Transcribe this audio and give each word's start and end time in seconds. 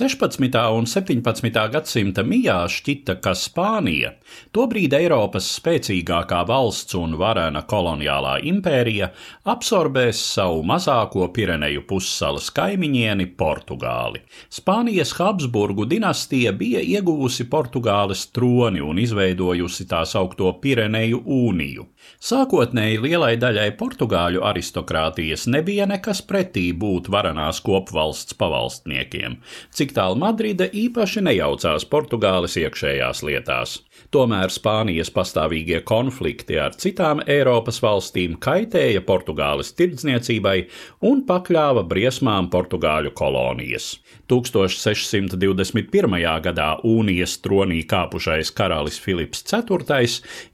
16. 0.00 0.40
un 0.72 0.86
17. 0.88 1.50
gadsimta 1.68 2.22
mijā 2.24 2.54
šķita, 2.72 3.18
ka 3.20 3.34
Spānija, 3.36 4.14
tobrīd 4.56 4.94
Eiropas 4.96 5.44
spēcīgākā 5.58 6.38
valsts 6.48 6.96
un 6.96 7.18
varena 7.20 7.60
koloniālā 7.68 8.38
impērija, 8.48 9.10
absorbēs 9.44 10.22
savu 10.38 10.62
mazāko 10.64 11.26
Pireneju 11.36 11.84
pussalas 11.90 12.48
kaimiņieni 12.56 13.26
Portugāli. 13.36 14.22
Spānijas 14.48 15.12
Habsburgu 15.18 15.84
dinastija 15.90 16.54
bija 16.56 16.80
ieguvusi 16.80 17.44
Portugāles 17.52 18.24
troni 18.32 18.80
un 18.80 19.02
izveidojusi 19.04 19.84
tā 19.90 20.06
saukto 20.08 20.54
Pirenejuūniju. 20.64 21.86
Sākotnēji 22.24 23.02
lielai 23.04 23.34
daļai 23.36 23.68
portugāļu 23.76 24.40
aristokrātijas 24.48 25.44
nebija 25.52 25.84
nekas 25.84 26.24
pretī 26.24 26.70
būt 26.72 27.12
varanās 27.12 27.60
kopvalsts 27.60 28.40
pavalstniekiem 28.40 29.36
cik 29.89 29.89
tālu 29.96 30.18
Madride 30.20 30.70
īpaši 30.72 31.22
nejaucās 31.26 31.86
Portugāles 31.90 32.56
iekšējās 32.60 33.22
lietās. 33.26 33.78
Tomēr 34.10 34.50
Spānijas 34.50 35.10
pastāvīgie 35.14 35.82
konflikti 35.86 36.56
ar 36.58 36.74
citām 36.74 37.20
Eiropas 37.30 37.78
valstīm 37.84 38.34
kaitēja 38.42 39.02
Portugāles 39.06 39.70
tirdzniecībai 39.78 40.56
un 41.06 41.22
pakļāva 41.28 41.84
briesmām 41.86 42.48
Portugāļu 42.50 43.12
kolonijas. 43.14 43.92
1621. 44.30 46.16
gadā 46.46 46.68
Unijas 46.86 47.36
tronī 47.44 47.82
kāpušais 47.90 48.50
karalis 48.54 48.98
Filips 49.02 49.44
IV 49.46 50.06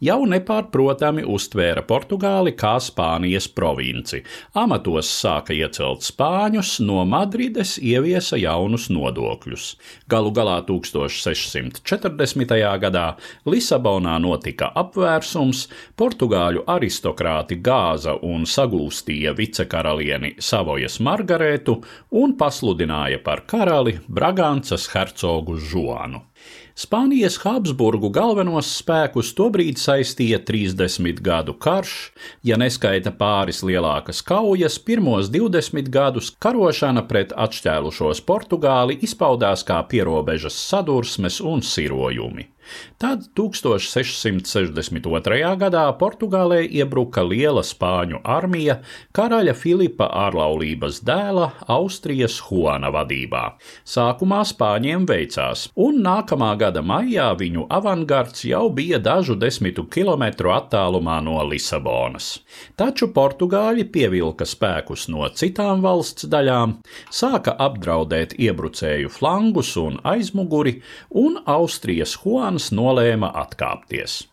jau 0.05 0.19
nepārprotami 0.29 1.25
uztvēra 1.37 1.85
Portugāli 1.89 2.53
kā 2.57 2.77
Spānijas 2.81 3.49
provinci. 3.49 4.23
Amatos 4.57 5.11
sāka 5.13 5.57
iecelt 5.57 6.05
spāņus, 6.05 6.81
no 6.85 7.05
Madrides 7.09 7.77
ieviesa 7.81 8.41
jaunus 8.41 8.91
nodokļus. 9.27 9.77
Galu 10.09 10.31
galā 10.33 10.63
1640. 10.67 12.81
gadā 12.81 13.17
Lisabonā 13.47 14.19
notika 14.21 14.73
apvērsums, 14.75 15.69
portugāļu 15.97 16.65
aristokrāti 16.67 17.61
gāza 17.61 18.17
un 18.23 18.45
sagūstīja 18.47 19.35
vicekaralieni 19.37 20.37
Savojas 20.39 21.01
Margarētu 21.01 21.83
un 22.11 22.37
pasludināja 22.37 23.19
par 23.23 23.47
karali 23.47 23.99
Bragancas 24.09 24.89
hercogu 24.95 25.59
Žuanu. 25.59 26.23
Spānijas 26.77 27.39
Habsburgu 27.41 28.11
galvenos 28.13 28.69
spēkus 28.83 29.31
tobrīd 29.39 29.79
saistīja 29.81 30.43
30 30.45 31.23
gadu 31.25 31.55
karš, 31.57 31.95
ja 32.45 32.59
neskaita 32.61 33.15
pāris 33.17 33.63
lielākas 33.65 34.21
kaujas, 34.21 34.77
pirmos 34.77 35.31
20 35.33 35.89
gadus 35.95 36.29
karošana 36.37 37.07
pret 37.09 37.33
atšķēlušos 37.33 38.21
Portugāli 38.29 38.99
izpaudās 39.09 39.65
kā 39.65 39.79
pierobežas 39.89 40.61
sadursmes 40.67 41.41
un 41.41 41.65
sirojumi. 41.65 42.45
Tad 42.99 43.29
1662. 43.37 45.57
gadā 45.61 45.99
Portugālē 46.01 46.65
iebruka 46.65 47.21
liela 47.23 47.61
spāņu 47.61 48.21
armija 48.25 48.81
karaļa 49.17 49.55
Filipa 49.55 50.09
ārlaulības 50.27 51.03
dēla 51.05 51.51
Austrijas 51.69 52.41
Juana 52.41 52.89
vadībā. 52.95 53.57
Sākumā 53.85 54.45
spāņiem 54.49 55.05
veicās, 55.09 55.69
un 55.77 56.01
nākamā 56.07 56.57
gada 56.61 56.81
maijā 56.81 57.37
viņu 57.37 57.67
avangards 57.69 58.45
jau 58.49 58.71
bija 58.73 58.99
dažu 58.99 59.37
desmitu 59.37 59.85
kilometru 59.93 60.51
attālumā 60.57 61.21
no 61.25 61.37
Lisabonas. 61.45 62.39
Taču 62.81 63.11
portugāļi 63.13 63.85
pievilka 63.93 64.49
spēkus 64.49 65.09
no 65.13 65.29
citām 65.37 65.85
valsts 65.85 66.25
daļām, 66.33 66.79
sāka 67.13 67.53
apdraudēt 67.69 68.39
iebrucēju 68.41 69.13
flangus 69.13 69.77
un 69.81 70.01
aizmuguri, 70.05 70.81
un 71.13 71.37
Austrijas 71.45 72.17
Juana 72.25 72.56
Japāns 72.57 72.73
nolēma 72.73 73.29
atkāpties. 73.37 74.25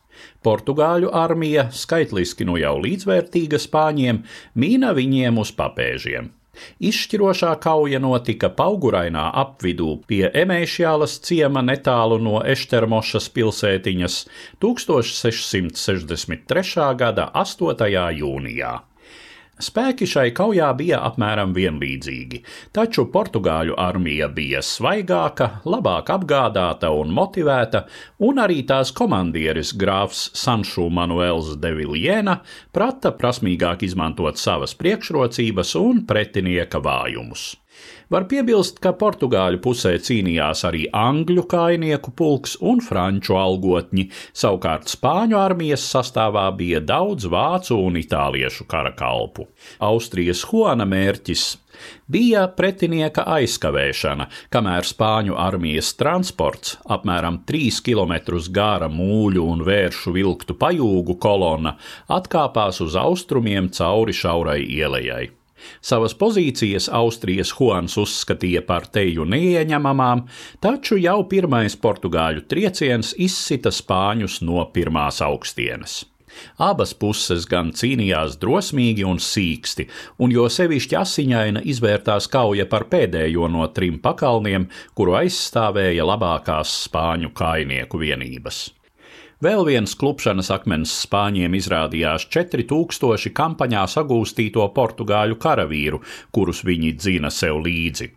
Portugāļu 0.44 1.10
armija, 1.12 1.70
skaitliski 1.72 2.46
nu 2.46 2.58
jau 2.58 2.80
līdzvērtīga 2.80 3.58
spāņiem, 3.60 4.24
mīna 4.56 4.94
viņiem 4.96 5.38
uz 5.40 5.52
papēžiem. 5.52 6.32
Izšķirošā 6.80 7.60
kauja 7.60 8.00
notika 8.00 8.50
Paugurainā 8.50 9.32
apvidū 9.34 9.98
pie 10.08 10.30
Emēšjālas 10.32 11.20
ciema 11.26 11.62
netālu 11.62 12.20
no 12.22 12.42
Eštermošas 12.46 13.30
pilsētiņas 13.36 14.28
1663. 14.62 16.96
gada 16.96 17.32
8. 17.34 17.88
jūnijā. 18.22 18.93
Spēki 19.62 20.08
šai 20.10 20.32
kaujā 20.34 20.72
bija 20.74 20.98
apmēram 21.06 21.52
vienlīdzīgi, 21.54 22.40
taču 22.74 23.06
Portugāļu 23.14 23.76
armija 23.78 24.26
bija 24.34 24.64
svaigāka, 24.66 25.50
labāk 25.70 26.10
apgādāta 26.16 26.90
un 26.90 27.14
motivēta, 27.14 27.84
un 28.26 28.42
arī 28.42 28.64
tās 28.66 28.90
komandieris 28.98 29.76
grāfs 29.78 30.32
Sanšu 30.34 30.90
Manuels 30.90 31.54
de 31.62 31.70
Viljēna 31.78 32.40
prata 32.74 33.14
prasmīgāk 33.14 33.86
izmantot 33.86 34.42
savas 34.42 34.74
priekšrocības 34.74 35.76
un 35.78 36.02
pretinieka 36.10 36.82
vājumus. 36.82 37.52
Var 38.14 38.28
piebilst, 38.30 38.78
ka 38.84 38.92
Portugāļu 39.00 39.58
pusē 39.64 39.96
cīnījās 40.06 40.64
arī 40.68 40.84
angļu 40.94 41.48
kainieku 41.50 42.12
pulks 42.20 42.54
un 42.62 42.84
franču 42.84 43.40
algotņi, 43.40 44.10
savukārt 44.38 44.92
Spāņu 44.92 45.40
armijas 45.40 45.86
sastāvā 45.96 46.46
bija 46.60 46.84
daudz 46.84 47.26
vācu 47.32 47.80
un 47.88 47.98
itāliešu 48.02 48.68
karakalpu. 48.70 49.48
Austrijas 49.90 50.44
Juana 50.46 50.86
mērķis 50.86 51.48
bija 52.14 52.46
pretinieka 52.54 53.26
aizkavēšana, 53.40 54.30
kamēr 54.54 54.88
Spāņu 54.88 55.38
armijas 55.40 55.94
transports, 55.98 56.78
apmēram 56.86 57.42
3 57.50 57.82
km 57.88 58.14
gara 58.54 58.92
mūļu 58.94 59.48
un 59.56 59.64
vēršu 59.66 60.14
vilktu 60.14 60.58
pajūgu 60.60 61.18
kolona, 61.24 61.78
atkāpās 62.14 62.84
uz 62.86 63.00
austrumiem 63.00 63.72
cauri 63.74 64.14
šaurai 64.14 64.62
ielai. 64.62 65.32
Savas 65.82 66.16
pozīcijas 66.20 66.90
Austrijas 66.94 67.54
Juans 67.56 67.98
uzskatīja 68.00 68.64
par 68.68 68.88
teju 68.94 69.28
neieņemamām, 69.30 70.26
taču 70.64 70.98
jau 71.02 71.20
pirmais 71.30 71.76
portugāļu 71.80 72.48
trieciens 72.50 73.14
izsita 73.18 73.74
spāņus 73.74 74.42
no 74.48 74.66
pirmās 74.74 75.22
augstienes. 75.26 76.04
Abas 76.58 76.94
puses 76.98 77.46
gan 77.50 77.72
cīnījās 77.78 78.38
drosmīgi 78.42 79.06
un 79.08 79.20
sīksti, 79.22 79.88
un 80.24 80.34
jo 80.34 80.48
sevišķi 80.50 81.00
asiņaina 81.00 81.64
izvērtās 81.74 82.30
kauja 82.34 82.66
par 82.70 82.88
pēdējo 82.94 83.50
no 83.54 83.68
trim 83.76 84.00
pakalniem, 84.04 84.70
kuru 84.98 85.20
aizstāvēja 85.22 86.08
labākās 86.10 86.78
spāņu 86.88 87.34
kainieku 87.38 88.02
vienības. 88.02 88.66
Vēl 89.44 89.66
viens 89.68 89.92
klupšanas 90.00 90.48
akmens 90.56 90.92
spāņiem 91.04 91.58
izrādījās 91.58 92.30
4000 92.32 93.34
kampaņā 93.36 93.82
sagūstīto 93.92 94.64
portugāļu 94.78 95.36
karavīru, 95.46 96.00
kurus 96.32 96.62
viņi 96.64 96.94
dzina 96.96 97.32
sev 97.34 97.60
līdzi. 97.66 98.08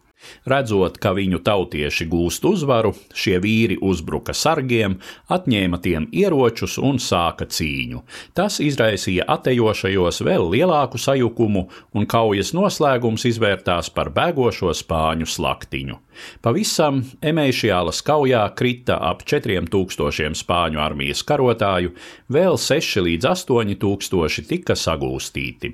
Redzot, 0.47 1.00
ka 1.03 1.10
viņu 1.19 1.41
tautieši 1.48 2.06
gūst 2.12 2.47
uzvaru, 2.47 2.92
šie 3.10 3.41
vīri 3.42 3.81
uzbruka 3.82 4.37
sargiem, 4.38 4.97
atņēma 5.26 5.82
tiem 5.82 6.06
ieročus 6.14 6.78
un 6.78 7.03
sāka 7.03 7.48
cīņu. 7.50 8.04
Tas 8.38 8.60
izraisīja 8.62 9.26
atejošajos 9.37 10.22
vēl 10.31 10.47
lielāku 10.54 11.00
sajukumu, 11.03 11.66
un 11.94 12.06
kaujas 12.06 12.54
noslēgums 12.54 13.26
izvērtās 13.32 13.91
par 13.98 14.14
bēgošo 14.14 14.70
spāņu 14.78 15.26
slaktiņu. 15.34 16.06
Pavisam 16.44 17.03
Emēšijālas 17.22 18.03
kaujā 18.06 18.43
krita 18.59 18.99
ap 19.10 19.25
4000 19.28 20.37
spāņu 20.38 20.82
armijas 20.82 21.25
karotāju, 21.27 21.94
vēl 22.32 22.60
6 22.60 23.03
līdz 23.06 23.31
8000 23.32 24.47
tika 24.50 24.76
sagūstīti. 24.78 25.72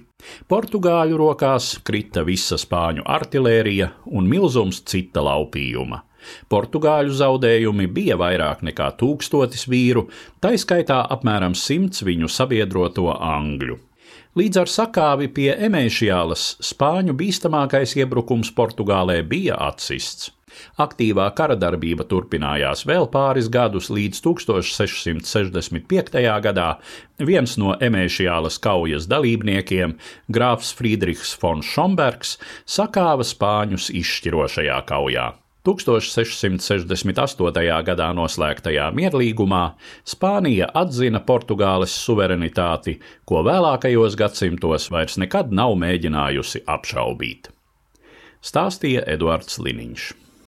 Portugāļu 0.48 1.18
rokās 1.18 1.74
krita 1.84 2.22
visa 2.26 2.58
spāņu 2.60 3.04
artilērija 3.06 3.90
un 4.14 4.30
milzums 4.30 4.82
cita 4.86 5.24
laupījuma. 5.24 6.02
Portugāļu 6.52 7.14
zaudējumi 7.18 7.88
bija 7.90 8.18
vairāk 8.20 8.62
nekā 8.66 8.92
tūkstotis 9.00 9.66
vīru, 9.70 10.06
taiskaitā 10.44 11.00
apmēram 11.16 11.56
simts 11.58 12.04
viņu 12.06 12.30
sabiedroto 12.30 13.08
angļu. 13.16 13.78
Līdz 14.38 14.62
ar 14.62 14.70
sakāvi 14.72 15.26
pie 15.28 15.50
Emēšijālas 15.66 16.44
spāņu 16.64 17.12
bīstamākais 17.18 17.92
iebrukums 17.98 18.52
Portugālē 18.56 19.18
bija 19.28 19.58
atsists. 19.66 20.30
Aktīvā 20.82 21.28
kara 21.36 21.56
darbība 21.58 22.04
turpinājās 22.08 22.86
vēl 22.88 23.06
pāris 23.12 23.48
gadus 23.52 23.90
līdz 23.92 24.22
1665. 24.24 26.22
gadā. 26.46 26.70
Viens 27.22 27.58
no 27.60 27.76
Emēšijālas 27.80 28.58
kaujas 28.62 29.06
dalībniekiem, 29.10 29.96
grāfs 30.32 30.72
Friedrichs 30.74 31.36
von 31.42 31.62
Šombergs, 31.62 32.38
sakāva 32.66 33.24
spāņus 33.26 33.90
izšķirošajā 34.02 34.80
kaujā. 34.88 35.32
1668. 35.62 37.62
gadā 37.86 38.08
noslēgtajā 38.18 38.88
mierlīgumā 38.98 39.78
Spānija 40.02 40.66
atzina 40.74 41.22
Portugāles 41.22 41.94
suverenitāti, 42.02 42.98
ko 43.24 43.46
vēlākajos 43.46 44.18
gadsimtos 44.18 44.90
vairs 44.90 45.16
nekad 45.22 45.54
nav 45.54 45.78
mēģinājusi 45.78 46.66
apšaubīt. 46.66 47.54
Stāstīja 48.42 49.06
Eduards 49.06 49.62
Liniņš. 49.62 50.21